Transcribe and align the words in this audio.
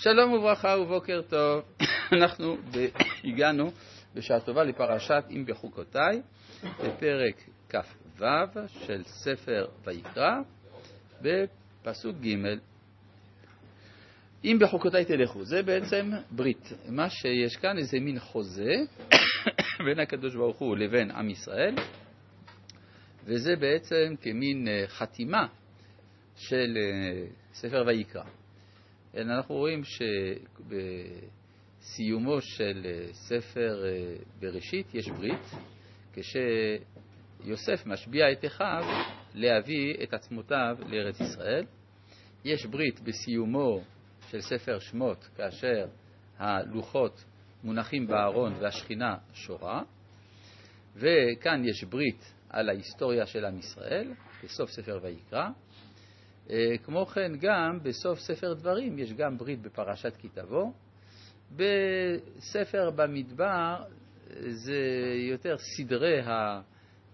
שלום 0.00 0.32
וברכה 0.32 0.76
ובוקר 0.80 1.22
טוב. 1.28 1.62
אנחנו 2.18 2.56
הגענו 3.24 3.70
בשעה 4.14 4.40
טובה 4.40 4.64
לפרשת 4.64 5.24
אם 5.30 5.44
בחוקותיי, 5.46 6.22
בפרק 6.62 7.34
כ"ו 7.68 8.24
של 8.68 9.02
ספר 9.04 9.66
ויקרא, 9.84 10.40
בפסוק 11.22 12.16
ג' 12.16 12.58
אם 14.44 14.58
בחוקותיי 14.60 15.04
תלכו, 15.04 15.44
זה 15.44 15.62
בעצם 15.62 16.10
ברית. 16.30 16.72
מה 16.88 17.10
שיש 17.10 17.56
כאן 17.56 17.78
איזה 17.78 18.00
מין 18.00 18.18
חוזה 18.18 18.72
בין 19.86 20.00
הקדוש 20.00 20.34
ברוך 20.34 20.58
הוא 20.58 20.76
לבין 20.76 21.10
עם 21.10 21.30
ישראל, 21.30 21.74
וזה 23.24 23.56
בעצם 23.56 24.14
כמין 24.20 24.68
אה, 24.68 24.84
חתימה 24.86 25.46
של 26.36 26.76
אה, 26.76 27.26
ספר 27.52 27.84
ויקרא. 27.86 28.24
אנחנו 29.16 29.54
רואים 29.54 29.82
שבסיומו 31.80 32.40
של 32.40 32.86
אה, 32.86 33.12
ספר 33.12 33.84
בראשית 34.40 34.94
יש 34.94 35.08
ברית, 35.08 35.50
כשיוסף 36.12 37.86
משביע 37.86 38.32
את 38.32 38.44
אחיו 38.44 38.84
להביא 39.34 39.94
את 40.02 40.14
עצמותיו 40.14 40.76
לארץ 40.86 41.20
ישראל. 41.20 41.64
יש 42.44 42.66
ברית 42.66 43.00
בסיומו 43.00 43.80
של 44.30 44.40
ספר 44.40 44.78
שמות, 44.78 45.28
כאשר 45.36 45.86
הלוחות 46.38 47.24
מונחים 47.64 48.06
בארון 48.06 48.54
והשכינה 48.60 49.16
שורה, 49.34 49.82
וכאן 50.96 51.62
יש 51.64 51.84
ברית 51.84 52.34
על 52.48 52.68
ההיסטוריה 52.68 53.26
של 53.26 53.44
עם 53.44 53.58
ישראל, 53.58 54.12
בסוף 54.44 54.70
ספר 54.70 54.98
ויקרא. 55.02 55.48
אה, 56.50 56.78
כמו 56.82 57.06
כן, 57.06 57.32
גם 57.40 57.78
בסוף 57.82 58.18
ספר 58.18 58.54
דברים 58.54 58.98
יש 58.98 59.12
גם 59.12 59.38
ברית 59.38 59.62
בפרשת 59.62 60.16
כי 60.16 60.28
תבוא. 60.28 60.72
בספר 61.56 62.90
במדבר 62.90 63.84
זה 64.48 64.82
יותר 65.30 65.56
סדרי 65.58 66.20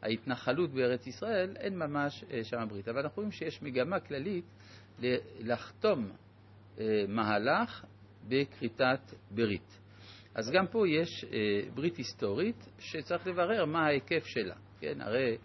ההתנחלות 0.03 0.71
בארץ 0.71 1.07
ישראל, 1.07 1.57
אין 1.57 1.79
ממש 1.79 2.25
אה, 2.31 2.45
שם 2.45 2.67
ברית. 2.69 2.89
אבל 2.89 2.99
אנחנו 3.01 3.17
רואים 3.17 3.33
שיש 3.33 3.63
מגמה 3.63 4.01
כללית 4.01 4.45
לחתום 5.41 6.11
אה, 6.79 7.05
מהלך 7.09 7.85
בכריתת 8.29 9.15
ברית. 9.31 9.81
אז 10.35 10.51
גם 10.51 10.67
פה 10.67 10.89
יש 10.89 11.25
ברית 11.75 11.97
היסטורית 11.97 12.69
שצריך 12.79 13.27
לברר 13.27 13.65
מה 13.65 13.87
ההיקף 13.87 14.25
שלה. 14.27 14.55
כן, 14.81 15.01
הרי 15.01 15.37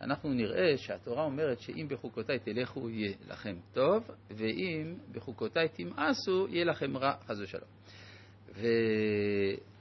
אנחנו 0.00 0.32
נראה 0.32 0.76
שהתורה 0.76 1.24
אומרת 1.24 1.60
שאם 1.60 1.86
בחוקותיי 1.88 2.38
תלכו 2.38 2.90
יהיה 2.90 3.12
לכם 3.28 3.56
טוב, 3.72 4.10
ואם 4.30 4.94
בחוקותיי 5.12 5.68
תמאסו 5.68 6.48
יהיה 6.48 6.64
לכם 6.64 6.96
רע, 6.96 7.12
חס 7.26 7.36
ושלום. 7.40 7.68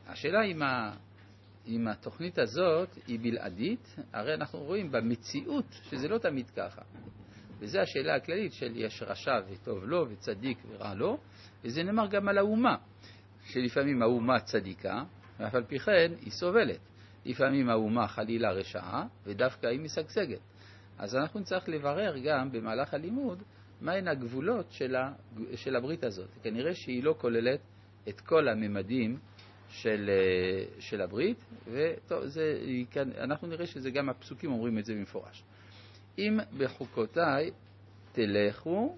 והשאלה 0.07 0.43
אם, 0.43 0.61
ה... 0.61 0.95
אם 1.67 1.87
התוכנית 1.87 2.39
הזאת 2.39 2.89
היא 3.07 3.19
בלעדית, 3.21 3.95
הרי 4.13 4.33
אנחנו 4.33 4.59
רואים 4.59 4.91
במציאות 4.91 5.65
שזה 5.71 6.07
לא 6.07 6.17
תמיד 6.17 6.49
ככה. 6.49 6.81
וזו 7.59 7.79
השאלה 7.79 8.15
הכללית 8.15 8.53
של 8.53 8.71
יש 8.75 9.03
רשע 9.07 9.39
וטוב 9.49 9.83
לו 9.83 10.05
וצדיק 10.09 10.57
ורע 10.69 10.93
לו, 10.93 11.17
וזה 11.63 11.83
נאמר 11.83 12.07
גם 12.07 12.29
על 12.29 12.37
האומה, 12.37 12.75
שלפעמים 13.45 14.01
האומה 14.01 14.39
צדיקה, 14.39 15.03
ואף 15.39 15.55
על 15.55 15.63
פי 15.63 15.79
כן 15.79 16.11
היא 16.21 16.31
סובלת. 16.31 16.79
לפעמים 17.25 17.69
האומה 17.69 18.07
חלילה 18.07 18.51
רשעה, 18.51 19.07
ודווקא 19.25 19.67
היא 19.67 19.79
משגשגת. 19.79 20.39
אז 20.97 21.15
אנחנו 21.15 21.39
נצטרך 21.39 21.69
לברר 21.69 22.17
גם 22.23 22.51
במהלך 22.51 22.93
הלימוד 22.93 23.43
מהן 23.81 24.07
הגבולות 24.07 24.71
של, 24.71 24.95
ה, 24.95 25.11
של 25.55 25.75
הברית 25.75 26.03
הזאת. 26.03 26.29
כנראה 26.43 26.75
שהיא 26.75 27.03
לא 27.03 27.15
כוללת 27.17 27.59
את 28.09 28.21
כל 28.21 28.47
הממדים 28.47 29.17
של, 29.69 30.09
של 30.79 31.01
הברית, 31.01 31.37
ואנחנו 31.67 33.47
נראה 33.47 33.65
שזה 33.65 33.91
גם 33.91 34.09
הפסוקים 34.09 34.51
אומרים 34.51 34.77
את 34.77 34.85
זה 34.85 34.93
במפורש. 34.93 35.43
אם 36.17 36.37
בחוקותיי 36.57 37.51
תלכו 38.11 38.97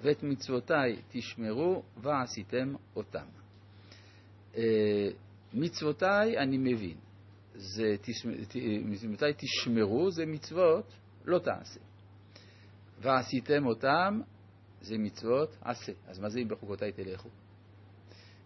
ואת 0.00 0.22
מצוותיי 0.22 0.96
תשמרו 1.08 1.82
ועשיתם 1.96 2.74
אותם. 2.96 3.26
אה, 4.56 5.08
מצוותיי 5.54 6.38
אני 6.38 6.58
מבין, 6.58 6.96
זה 7.56 9.08
מתי 9.08 9.32
תשמרו, 9.36 10.10
זה 10.10 10.26
מצוות 10.26 10.92
לא 11.24 11.38
תעשה. 11.38 11.80
ועשיתם 13.00 13.66
אותם, 13.66 14.20
זה 14.80 14.98
מצוות 14.98 15.56
עשה. 15.60 15.92
אז 16.06 16.18
מה 16.18 16.28
זה 16.28 16.40
אם 16.40 16.48
בחוקותיי 16.48 16.92
תלכו? 16.92 17.28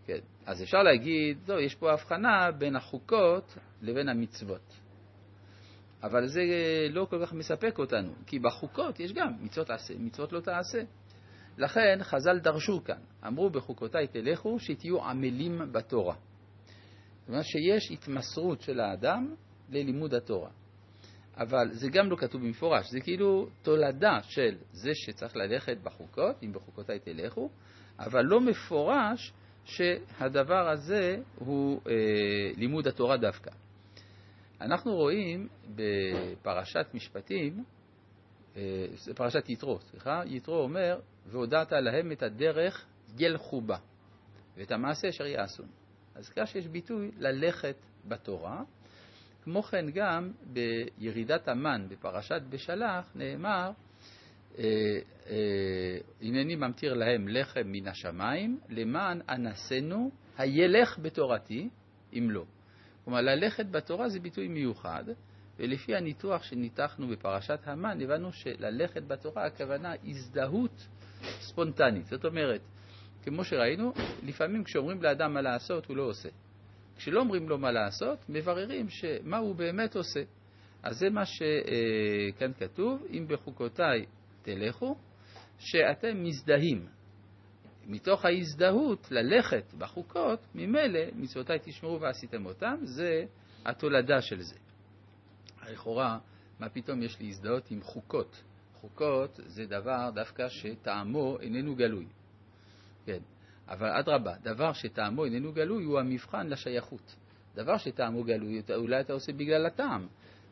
כן. 0.07 0.19
אז 0.47 0.63
אפשר 0.63 0.83
להגיד, 0.83 1.39
טוב, 1.47 1.59
יש 1.59 1.75
פה 1.75 1.93
הבחנה 1.93 2.51
בין 2.59 2.77
החוקות 2.77 3.59
לבין 3.83 4.09
המצוות. 4.09 4.81
אבל 6.03 6.27
זה 6.27 6.41
לא 6.91 7.07
כל 7.11 7.27
כך 7.27 7.33
מספק 7.33 7.79
אותנו, 7.79 8.13
כי 8.27 8.39
בחוקות 8.39 9.01
יש 9.01 9.13
גם 9.13 9.33
מצוות 9.41 9.71
עשה, 9.71 9.95
מצוות 9.99 10.33
לא 10.33 10.41
תעשה. 10.41 10.83
לכן 11.59 11.99
חז"ל 12.03 12.39
דרשו 12.39 12.85
כאן, 12.85 13.01
אמרו 13.27 13.51
בחוקותיי 13.51 14.07
תלכו, 14.07 14.59
שתהיו 14.59 15.05
עמלים 15.05 15.73
בתורה. 15.73 16.15
אומרת 17.31 17.45
שיש 17.45 17.91
התמסרות 17.91 18.61
של 18.61 18.81
האדם 18.81 19.35
ללימוד 19.71 20.15
התורה. 20.15 20.51
אבל 21.37 21.69
זה 21.73 21.89
גם 21.89 22.11
לא 22.11 22.17
כתוב 22.17 22.43
במפורש, 22.43 22.91
זה 22.91 23.01
כאילו 23.01 23.49
תולדה 23.63 24.19
של 24.23 24.57
זה 24.73 24.91
שצריך 24.95 25.37
ללכת 25.37 25.77
בחוקות, 25.83 26.37
אם 26.43 26.53
בחוקותיי 26.53 26.99
תלכו, 26.99 27.51
אבל 27.99 28.25
לא 28.25 28.41
מפורש 28.41 29.33
שהדבר 29.65 30.69
הזה 30.69 31.17
הוא 31.37 31.81
אה, 31.87 31.93
לימוד 32.57 32.87
התורה 32.87 33.17
דווקא. 33.17 33.51
אנחנו 34.61 34.95
רואים 34.95 35.49
בפרשת 35.75 36.87
משפטים, 36.95 37.65
אה, 38.57 38.87
פרשת 39.17 39.49
יתרו, 39.49 39.79
סליחה, 39.81 40.23
יתרו 40.27 40.57
אומר, 40.57 41.01
והודעת 41.27 41.73
להם 41.73 42.13
את 42.13 42.23
הדרך 42.23 42.87
ילכו 43.19 43.61
בה, 43.61 43.77
ואת 44.57 44.73
המעשה 44.73 45.09
אשר 45.09 45.27
יעשון. 45.27 45.80
אז 46.21 46.29
כך 46.29 46.47
שיש 46.47 46.67
ביטוי 46.67 47.11
ללכת 47.19 47.77
בתורה. 48.09 48.63
כמו 49.45 49.63
כן 49.63 49.91
גם 49.95 50.33
בירידת 50.53 51.49
המן 51.49 51.87
בפרשת 51.89 52.43
בשלח 52.49 53.13
נאמר 53.15 53.71
אה, 54.59 54.65
אה, 55.27 55.99
הנני 56.23 56.57
ממטיר 56.57 56.95
להם 56.95 57.29
לחם 57.29 57.63
מן 57.65 57.89
השמיים 57.89 58.61
למען 58.69 59.21
אנסנו 59.29 60.11
הילך 60.39 60.99
בתורתי 60.99 61.69
אם 62.13 62.31
לא. 62.31 62.45
כלומר 63.05 63.21
ללכת 63.21 63.67
בתורה 63.67 64.09
זה 64.09 64.21
ביטוי 64.21 64.49
מיוחד 64.49 65.05
ולפי 65.59 65.97
הניתוח 65.97 66.43
שניתחנו 66.43 67.09
בפרשת 67.09 67.61
המן 67.65 68.01
הבנו 68.03 68.33
שללכת 68.33 69.03
בתורה 69.03 69.47
הכוונה 69.47 69.93
הזדהות 70.05 70.89
ספונטנית. 71.41 72.07
זאת 72.07 72.25
אומרת, 72.25 72.61
כמו 73.23 73.45
שראינו, 73.45 73.93
לפעמים 74.23 74.65
כשאומרים 74.65 75.03
לאדם 75.03 75.35
מה 75.35 75.41
לעשות, 75.41 75.87
הוא 75.87 75.97
לא 75.97 76.03
עושה. 76.03 76.29
כשלא 76.97 77.21
אומרים 77.21 77.49
לו 77.49 77.59
מה 77.59 77.73
לעשות, 77.73 78.19
מבררים 78.29 78.87
מה 79.23 79.37
הוא 79.37 79.55
באמת 79.55 79.97
עושה. 79.97 80.21
אז 80.83 80.99
זה 80.99 81.11
מה 81.11 81.23
שכאן 81.27 82.53
כתוב, 82.59 83.07
אם 83.11 83.27
בחוקותיי 83.29 84.07
תלכו, 84.43 84.97
שאתם 85.59 86.25
מזדהים. 86.25 86.87
מתוך 87.87 88.25
ההזדהות 88.25 89.09
ללכת 89.11 89.75
בחוקות, 89.79 90.41
ממילא 90.55 91.01
מצוותיי 91.15 91.59
תשמרו 91.63 92.01
ועשיתם 92.01 92.47
אותם, 92.47 92.77
זה 92.83 93.25
התולדה 93.65 94.21
של 94.21 94.41
זה. 94.41 94.57
לכאורה, 95.71 96.19
מה 96.61 96.69
פתאום 96.69 97.03
יש 97.03 97.21
להזדהות 97.21 97.71
עם 97.71 97.83
חוקות? 97.83 98.43
חוקות 98.75 99.41
זה 99.47 99.67
דבר 99.67 100.11
דווקא 100.15 100.49
שטעמו 100.49 101.41
איננו 101.41 101.77
גלוי. 101.77 102.07
כן. 103.07 103.19
אבל 103.69 103.89
אדרבה, 103.89 104.35
דבר 104.43 104.73
שטעמו 104.73 105.25
איננו 105.25 105.53
גלוי 105.53 105.85
הוא 105.85 105.99
המבחן 105.99 106.47
לשייכות. 106.47 107.17
דבר 107.55 107.77
שטעמו 107.77 108.25
גלוי, 108.25 108.63
אולי 108.75 109.01
אתה 109.01 109.13
עושה 109.13 109.33
בגלל 109.33 109.67
הטעם. 109.67 110.07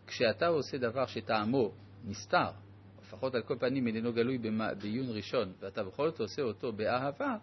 כשאתה 0.07 0.47
עושה 0.47 0.79
דבר 0.79 1.07
שטעמו 1.07 1.73
נסתר, 2.05 2.51
לפחות 3.03 3.35
על 3.35 3.43
כל 3.43 3.57
פנים 3.59 3.87
איננו 3.87 4.13
גלוי 4.13 4.39
בעיון 4.39 5.07
ראשון, 5.09 5.53
ואתה 5.61 5.85
בכל 5.85 6.11
זאת 6.11 6.21
עושה 6.21 6.43
אותו 6.43 6.73
באהבה, 6.73 7.37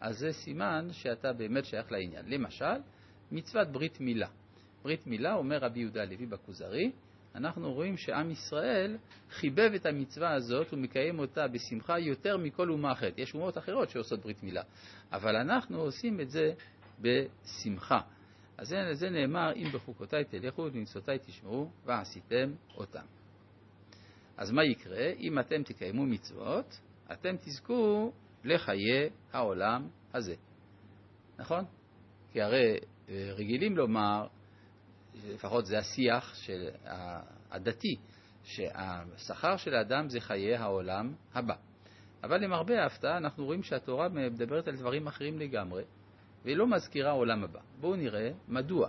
אז 0.00 0.18
זה 0.18 0.32
סימן 0.32 0.88
שאתה 0.92 1.32
באמת 1.32 1.64
שייך 1.64 1.92
לעניין. 1.92 2.24
למשל, 2.28 2.80
מצוות 3.32 3.68
ברית 3.68 4.00
מילה. 4.00 4.28
ברית 4.82 5.06
מילה, 5.06 5.34
אומר 5.34 5.58
רבי 5.58 5.80
יהודה 5.80 6.02
הלוי 6.02 6.26
בכוזרי, 6.26 6.92
אנחנו 7.34 7.72
רואים 7.72 7.96
שעם 7.96 8.30
ישראל 8.30 8.96
חיבב 9.30 9.70
את 9.74 9.86
המצווה 9.86 10.34
הזאת 10.34 10.72
ומקיים 10.72 11.18
אותה 11.18 11.48
בשמחה 11.48 11.98
יותר 11.98 12.36
מכל 12.36 12.70
אומה 12.70 12.92
אחרת. 12.92 13.18
יש 13.18 13.34
אומות 13.34 13.58
אחרות 13.58 13.90
שעושות 13.90 14.20
ברית 14.20 14.42
מילה, 14.42 14.62
אבל 15.12 15.36
אנחנו 15.36 15.80
עושים 15.80 16.20
את 16.20 16.30
זה 16.30 16.52
בשמחה. 17.00 18.00
אז 18.58 18.68
זה, 18.68 18.76
זה 18.92 19.10
נאמר, 19.10 19.52
אם 19.56 19.68
בחוקותיי 19.74 20.24
תלכו 20.24 20.62
ובמצוותיי 20.62 21.18
תשמעו 21.18 21.70
ועשיתם 21.84 22.52
אותם. 22.76 23.04
אז 24.36 24.50
מה 24.50 24.64
יקרה? 24.64 25.06
אם 25.20 25.38
אתם 25.38 25.62
תקיימו 25.62 26.06
מצוות, 26.06 26.80
אתם 27.12 27.36
תזכו 27.36 28.12
לחיי 28.44 29.10
העולם 29.32 29.88
הזה. 30.14 30.34
נכון? 31.38 31.64
כי 32.32 32.42
הרי 32.42 32.78
אה, 33.08 33.30
רגילים 33.36 33.76
לומר, 33.76 34.26
לפחות 35.28 35.66
זה 35.66 35.78
השיח 35.78 36.34
של 36.34 36.68
הדתי, 37.50 37.96
שהשכר 38.44 39.56
של 39.56 39.74
האדם 39.74 40.08
זה 40.08 40.20
חיי 40.20 40.56
העולם 40.56 41.14
הבא. 41.34 41.54
אבל 42.22 42.44
למרבה 42.44 42.82
ההפתעה 42.82 43.16
אנחנו 43.16 43.44
רואים 43.44 43.62
שהתורה 43.62 44.08
מדברת 44.08 44.68
על 44.68 44.76
דברים 44.76 45.06
אחרים 45.06 45.38
לגמרי, 45.38 45.82
והיא 46.44 46.56
לא 46.56 46.66
מזכירה 46.66 47.10
עולם 47.10 47.44
הבא. 47.44 47.60
בואו 47.80 47.96
נראה 47.96 48.30
מדוע. 48.48 48.88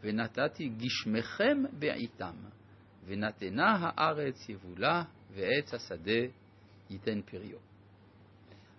ונתתי 0.00 0.68
גשמכם 0.68 1.64
בעיתם, 1.78 2.34
ונתנה 3.06 3.76
הארץ 3.80 4.48
יבולה, 4.48 5.02
ועץ 5.30 5.74
השדה 5.74 6.20
ייתן 6.90 7.20
פריו. 7.22 7.58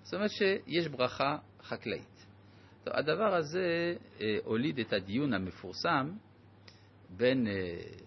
זאת 0.01 0.13
אומרת 0.13 0.29
שיש 0.31 0.87
ברכה 0.87 1.37
חקלאית. 1.61 2.25
הדבר 2.87 3.35
הזה 3.35 3.95
אה, 4.21 4.37
הוליד 4.43 4.79
את 4.79 4.93
הדיון 4.93 5.33
המפורסם 5.33 6.11
בין 7.09 7.47
אה, 7.47 7.53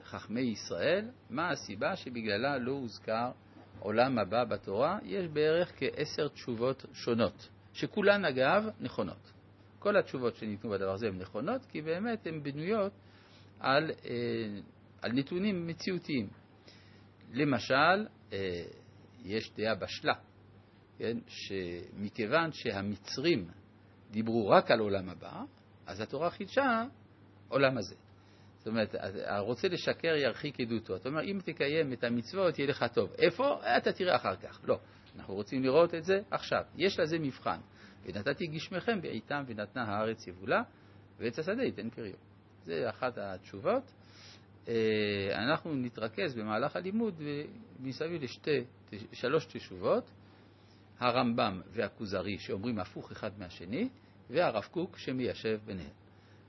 חכמי 0.04 0.40
ישראל, 0.40 1.08
מה 1.30 1.50
הסיבה 1.50 1.96
שבגללה 1.96 2.58
לא 2.58 2.72
הוזכר 2.72 3.30
עולם 3.78 4.18
הבא 4.18 4.44
בתורה, 4.44 4.98
יש 5.02 5.26
בערך 5.26 5.72
כעשר 5.76 6.28
תשובות 6.28 6.86
שונות, 6.92 7.48
שכולן 7.72 8.24
אגב 8.24 8.64
נכונות. 8.80 9.32
כל 9.78 9.96
התשובות 9.96 10.36
שניתנו 10.36 10.70
בדבר 10.70 10.92
הזה 10.92 11.06
הן 11.06 11.18
נכונות, 11.18 11.66
כי 11.66 11.82
באמת 11.82 12.26
הן 12.26 12.42
בנויות 12.42 12.92
על, 13.60 13.90
אה, 13.90 14.60
על 15.02 15.12
נתונים 15.12 15.66
מציאותיים. 15.66 16.28
למשל, 17.32 18.06
אה, 18.32 18.64
יש 19.24 19.52
דעה 19.56 19.74
בשלה, 19.74 20.14
כן, 20.98 21.18
שמכיוון 21.26 22.52
שהמצרים 22.52 23.48
דיברו 24.10 24.48
רק 24.48 24.70
על 24.70 24.80
עולם 24.80 25.08
הבא, 25.08 25.42
אז 25.86 26.00
התורה 26.00 26.30
חידשה 26.30 26.84
עולם 27.48 27.78
הזה. 27.78 27.94
זאת 28.62 28.66
אומרת, 28.66 28.94
הרוצה 29.24 29.68
לשקר 29.68 30.14
ירחיק 30.16 30.60
עדותו. 30.60 30.96
אתה 30.96 31.08
אומר, 31.08 31.22
אם 31.22 31.38
תקיים 31.44 31.92
את 31.92 32.04
המצוות, 32.04 32.58
יהיה 32.58 32.70
לך 32.70 32.84
טוב. 32.94 33.12
איפה? 33.18 33.60
אתה 33.76 33.92
תראה 33.92 34.16
אחר 34.16 34.36
כך. 34.36 34.60
לא. 34.64 34.78
אנחנו 35.16 35.34
רוצים 35.34 35.62
לראות 35.62 35.94
את 35.94 36.04
זה 36.04 36.20
עכשיו. 36.30 36.62
יש 36.76 37.00
לזה 37.00 37.18
מבחן. 37.18 37.60
ונתתי 38.04 38.46
גשמכם 38.46 39.00
בעיתם 39.00 39.42
ונתנה 39.46 39.82
הארץ 39.82 40.26
יבולה, 40.26 40.62
ועץ 41.18 41.38
השדה 41.38 41.62
ייתן 41.62 41.90
פריו. 41.90 42.14
זה 42.64 42.90
אחת 42.90 43.18
התשובות. 43.18 43.92
אה, 44.68 44.74
אנחנו 45.34 45.74
נתרכז 45.74 46.34
במהלך 46.34 46.76
הלימוד 46.76 47.22
מסביב 47.80 48.22
לשתי, 48.22 48.64
שלוש 49.12 49.44
תשובות, 49.44 50.10
הרמב"ם 50.98 51.60
והכוזרי 51.72 52.38
שאומרים 52.38 52.78
הפוך 52.78 53.12
אחד 53.12 53.38
מהשני, 53.38 53.88
והרב 54.30 54.64
קוק 54.70 54.98
שמיישב 54.98 55.60
ביניהם. 55.64 56.01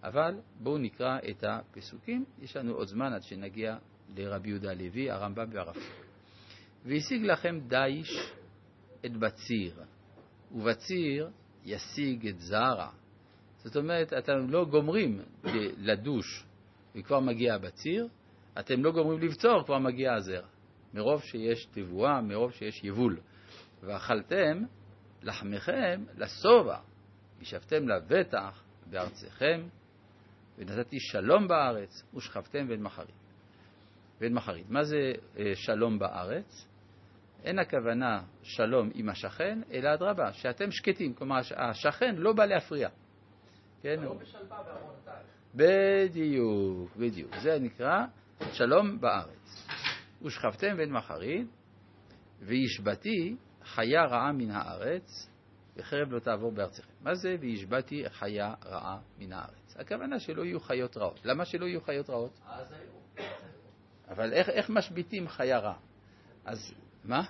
אבל 0.04 0.40
בואו 0.60 0.78
נקרא 0.78 1.18
את 1.30 1.44
הפסוקים, 1.48 2.26
יש 2.40 2.58
לנו 2.58 2.74
עוד 2.74 2.88
זמן 2.88 3.14
עד 3.14 3.24
שנגיע 3.24 3.78
לרבי 4.16 4.50
יהודה 4.50 4.72
הלוי, 4.72 5.12
הרמב"ם 5.12 5.46
והרב. 5.52 5.76
והשיג 6.86 7.24
לכם 7.24 7.60
דיש 7.68 8.34
את 9.06 9.18
בציר, 9.18 9.82
ובציר 10.52 11.30
ישיג 11.66 12.28
את 12.28 12.40
זרע. 12.40 12.90
זאת 13.58 13.76
אומרת, 13.76 14.14
אתם 14.14 14.50
לא 14.50 14.66
גומרים 14.66 15.22
לדוש 15.78 16.46
וכבר 16.96 17.20
מגיע 17.20 17.56
הבציר, 17.56 18.08
אתם 18.60 18.84
לא 18.84 18.92
גומרים 18.92 19.20
לבצור, 19.20 19.64
כבר 19.66 19.80
מגיע 19.80 20.14
הזרע. 20.14 20.48
מרוב 20.94 21.22
שיש 21.22 21.66
תבואה, 21.66 22.22
מרוב 22.22 22.52
שיש 22.52 22.84
יבול. 22.84 23.20
ואכלתם 23.84 24.64
לחמכם 25.24 26.04
לשובע, 26.18 26.78
וישבתם 27.40 27.88
לבטח 27.88 28.64
בארצכם, 28.90 29.68
ונתתי 30.58 31.00
שלום 31.00 31.48
בארץ, 31.48 32.04
ושכבתם 32.16 32.68
בין 32.68 32.84
מחרית. 32.84 33.16
בין 34.20 34.34
מחרית. 34.34 34.70
מה 34.70 34.84
זה 34.84 35.12
אה, 35.38 35.52
שלום 35.56 36.00
בארץ? 36.00 36.68
אין 37.44 37.60
הכוונה 37.60 38.24
שלום 38.44 38.90
עם 38.94 39.10
השכן, 39.10 39.62
אלא 39.72 39.94
אדרבה, 39.94 40.34
שאתם 40.34 40.72
שקטים. 40.72 41.14
כלומר, 41.14 41.40
השכן 41.56 42.16
לא 42.16 42.34
בא 42.34 42.46
להפריע. 42.46 42.90
כן? 43.82 44.00
לא 44.02 44.14
בשלווה 44.14 44.64
בארמונותייך. 44.64 45.28
בדיוק, 45.56 46.96
בדיוק. 46.96 47.36
זה 47.42 47.60
נקרא 47.60 48.06
שלום 48.54 49.00
בארץ. 49.00 49.68
ושכבתם 50.22 50.78
בין 50.78 50.92
מחרית, 50.92 51.48
והשבתי 52.40 53.36
חיה 53.64 54.06
רעה 54.06 54.32
מן 54.32 54.52
הארץ, 54.52 55.30
וחרב 55.78 56.14
לא 56.14 56.20
תעבור 56.20 56.52
בארצכם. 56.52 56.92
מה 57.02 57.16
זה 57.16 57.36
והשבתי 57.42 58.10
חיה 58.10 58.54
רעה 58.66 59.00
מן 59.20 59.34
הארץ? 59.34 59.76
הכוונה 59.80 60.20
שלא 60.20 60.46
יהיו 60.46 60.60
חיות 60.60 60.98
רעות. 60.98 61.26
למה 61.26 61.46
שלא 61.46 61.66
יהיו 61.66 61.82
חיות 61.82 62.10
רעות? 62.10 62.40
אז 62.46 62.72
היו. 62.72 63.26
אבל 64.10 64.34
איך, 64.34 64.50
איך 64.50 64.70
משביתים 64.70 65.28
חיה 65.28 65.60
רעה? 65.60 65.78
אז 66.46 66.74
מה? 67.04 67.24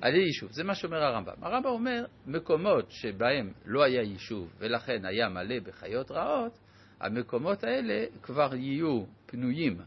על 0.00 0.14
יישוב. 0.14 0.52
זה 0.52 0.64
מה 0.64 0.74
שאומר 0.74 1.02
הרמב"ם. 1.02 1.44
הרמב"ם 1.44 1.68
אומר, 1.68 2.04
מקומות 2.26 2.90
שבהם 2.90 3.52
לא 3.64 3.82
היה 3.82 4.02
יישוב 4.02 4.54
ולכן 4.58 5.04
היה 5.04 5.28
מלא 5.28 5.60
בחיות 5.60 6.10
רעות, 6.10 6.58
המקומות 7.00 7.64
האלה 7.64 8.06
כבר 8.22 8.54
יהיו 8.54 9.04
פנויים, 9.26 9.80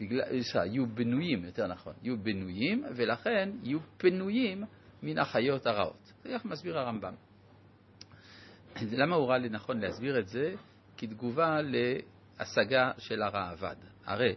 בגלל, 0.00 0.20
יהיו 0.66 0.86
בנויים, 0.86 1.44
יותר 1.44 1.66
נכון, 1.66 1.92
יהיו 2.02 2.18
בנויים 2.18 2.84
ולכן 2.96 3.50
יהיו 3.62 3.78
פנויים 3.96 4.64
מן 5.02 5.18
החיות 5.18 5.66
הרעות. 5.66 6.12
זה 6.22 6.28
איך 6.28 6.44
מסביר 6.44 6.78
הרמב"ם. 6.78 7.14
למה 8.82 9.16
הוא 9.16 9.28
ראה 9.28 9.38
לנכון 9.38 9.80
להסביר 9.80 10.18
את 10.18 10.28
זה? 10.28 10.54
כתגובה 10.96 11.58
להשגה 11.62 12.90
של 12.98 13.22
הראב"ד. 13.22 13.76
הרי 14.04 14.34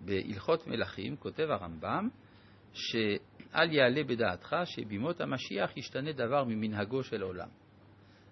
בהלכות 0.00 0.66
מלכים 0.66 1.16
כותב 1.16 1.46
הרמב"ם 1.50 2.08
שאל 2.72 3.72
יעלה 3.72 4.04
בדעתך 4.04 4.56
שבימות 4.64 5.20
המשיח 5.20 5.76
ישתנה 5.76 6.12
דבר 6.12 6.44
ממנהגו 6.44 7.02
של 7.02 7.22
עולם. 7.22 7.48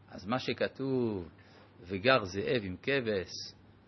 אז 0.08 0.26
מה 0.26 0.38
שכתוב 0.38 1.28
וגר 1.80 2.24
זאב 2.24 2.62
עם 2.62 2.76
כבש 2.82 3.30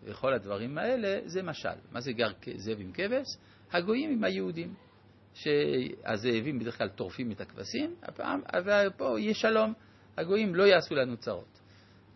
וכל 0.03 0.33
הדברים 0.33 0.79
האלה 0.79 1.29
זה 1.29 1.43
משל. 1.43 1.79
מה 1.93 2.01
זה 2.01 2.13
גר 2.13 2.33
זאב 2.57 2.81
עם 2.81 2.93
כבש? 2.93 3.27
הגויים 3.73 4.11
עם 4.11 4.25
היהודים. 4.25 4.75
שהזאבים 5.37 6.59
בדרך 6.59 6.79
כלל 6.79 6.89
טורפים 6.89 7.33
את 7.33 7.41
הכבשים, 7.41 7.95
הפעם, 8.03 8.41
ופה 8.87 9.21
יהיה 9.21 9.35
שלום, 9.35 9.73
הגויים 10.17 10.55
לא 10.55 10.63
יעשו 10.63 10.95
לנו 10.95 11.17
צרות. 11.17 11.61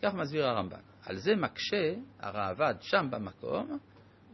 כך 0.03 0.15
מסביר 0.15 0.47
הרמב"ן. 0.47 0.81
על 1.07 1.17
זה 1.17 1.37
מקשה 1.37 1.95
הראב"ד 2.19 2.75
שם 2.81 3.09
במקום, 3.11 3.79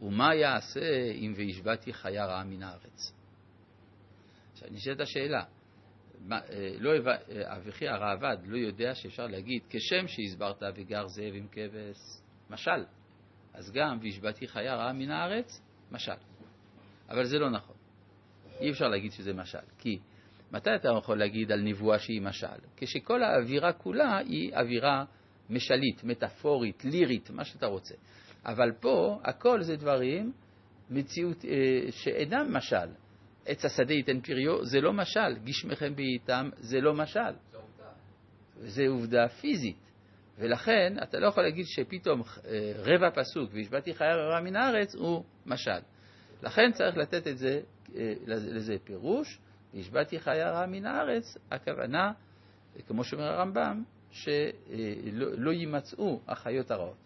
ומה 0.01 0.35
יעשה 0.35 1.11
אם 1.11 1.33
והשבתי 1.37 1.93
חיה 1.93 2.25
רעה 2.25 2.43
מן 2.43 2.63
הארץ? 2.63 3.13
עכשיו 4.53 4.69
נשאלת 4.71 4.99
השאלה, 4.99 5.43
אה, 6.31 6.39
לא, 6.79 6.91
אה, 7.07 7.55
אביכי 7.57 7.87
הראב"ד 7.87 8.37
לא 8.45 8.57
יודע 8.57 8.95
שאפשר 8.95 9.27
להגיד 9.27 9.61
כשם 9.69 10.07
שהסברת 10.07 10.63
וגר 10.75 11.07
זאב 11.07 11.33
עם 11.33 11.47
כבש, 11.51 11.97
משל, 12.49 12.85
אז 13.53 13.71
גם 13.71 13.99
והשבתי 14.01 14.47
חיה 14.47 14.75
רעה 14.75 14.93
מן 14.93 15.11
הארץ, 15.11 15.61
משל. 15.91 16.11
אבל 17.09 17.25
זה 17.25 17.39
לא 17.39 17.49
נכון. 17.49 17.76
אי 18.61 18.71
אפשר 18.71 18.87
להגיד 18.87 19.11
שזה 19.11 19.33
משל. 19.33 19.57
כי 19.77 19.99
מתי 20.51 20.75
אתה 20.75 20.89
יכול 20.97 21.19
להגיד 21.19 21.51
על 21.51 21.61
נבואה 21.61 21.99
שהיא 21.99 22.21
משל? 22.21 22.47
כשכל 22.77 23.23
האווירה 23.23 23.73
כולה 23.73 24.17
היא 24.17 24.55
אווירה 24.55 25.03
משלית, 25.49 26.03
מטאפורית, 26.03 26.85
לירית, 26.85 27.29
מה 27.29 27.43
שאתה 27.45 27.65
רוצה. 27.65 27.95
אבל 28.45 28.71
פה 28.79 29.19
הכל 29.23 29.61
זה 29.61 29.75
דברים, 29.75 30.31
מציאות 30.89 31.45
אה, 31.45 31.91
שאינם 31.91 32.53
משל. 32.53 32.89
עץ 33.45 33.65
השדה 33.65 33.93
ייתן 33.93 34.21
פריו, 34.21 34.65
זה 34.65 34.81
לא 34.81 34.93
משל. 34.93 35.37
גשמכם 35.43 35.95
בעיתם, 35.95 36.49
זה 36.57 36.81
לא 36.81 36.93
משל. 36.93 37.19
זה 37.51 37.57
עובדה. 37.57 37.89
זה 38.55 38.87
עובדה 38.87 39.27
פיזית. 39.27 39.91
ולכן 40.39 40.93
אתה 41.03 41.19
לא 41.19 41.27
יכול 41.27 41.43
להגיד 41.43 41.65
שפתאום 41.67 42.21
אה, 42.21 42.71
רבע 42.75 43.09
פסוק 43.09 43.51
והשבעתי 43.53 43.93
חיה 43.93 44.15
רעה 44.15 44.41
מן 44.41 44.55
הארץ 44.55 44.95
הוא 44.95 45.23
משל. 45.45 45.79
לכן 46.43 46.71
צריך 46.71 46.97
לתת 46.97 47.27
את 47.27 47.37
זה 47.37 47.61
לזה 48.27 48.75
פירוש, 48.83 49.39
והשבעתי 49.73 50.19
חיה 50.19 50.51
רעה 50.51 50.67
מן 50.67 50.85
הארץ, 50.85 51.37
הכוונה, 51.51 52.11
כמו 52.87 53.03
שאומר 53.03 53.25
הרמב"ם, 53.25 53.83
שלא 54.11 55.31
לא 55.37 55.51
יימצאו 55.51 56.21
החיות 56.27 56.71
הרעות. 56.71 56.97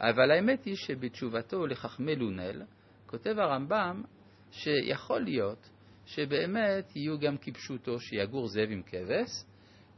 אבל 0.00 0.30
האמת 0.30 0.64
היא 0.64 0.76
שבתשובתו 0.76 1.66
לחכמי 1.66 2.16
לונל, 2.16 2.62
כותב 3.06 3.38
הרמב"ם 3.38 4.02
שיכול 4.50 5.20
להיות 5.20 5.70
שבאמת 6.06 6.96
יהיו 6.96 7.18
גם 7.18 7.36
כפשוטו 7.38 8.00
שיגור 8.00 8.48
זאב 8.48 8.68
עם 8.70 8.82
כבש, 8.82 9.44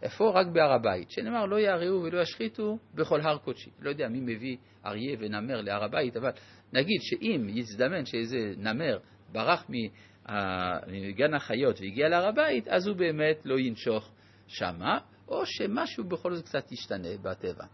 איפה? 0.03 0.31
רק 0.35 0.47
בהר 0.47 0.73
הבית, 0.73 1.11
שנאמר 1.11 1.47
לא 1.47 1.57
יערעו 1.57 2.03
ולא 2.03 2.21
ישחיתו 2.21 2.79
בכל 2.95 3.21
הר 3.21 3.39
קודשי. 3.39 3.71
לא 3.81 3.91
יודע 3.91 4.09
מי 4.09 4.21
מביא 4.21 4.57
אריה 4.87 5.17
ונמר 5.21 5.61
להר 5.61 5.85
הבית, 5.85 6.17
אבל 6.17 6.31
נגיד 6.73 7.01
שאם 7.01 7.47
יזדמן 7.49 8.07
שאיזה 8.07 8.53
נמר 8.57 8.99
ברח 9.33 9.65
מגן 10.87 11.35
החיות 11.35 11.81
והגיע 11.81 12.09
להר 12.09 12.27
הבית, 12.27 12.69
אז 12.69 12.87
הוא 12.87 12.97
באמת 12.97 13.37
לא 13.45 13.59
ינשוך 13.59 14.11
שמה, 14.47 14.99
או 15.29 15.47
שמשהו 15.47 16.05
בכל 16.05 16.35
זאת 16.35 16.45
קצת 16.45 16.73
ישתנה 16.73 17.09
בטבע. 17.23 17.65